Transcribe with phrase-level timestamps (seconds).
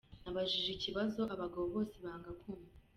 [0.23, 2.73] Nabajije ikibazo abagabo bose banga kumva.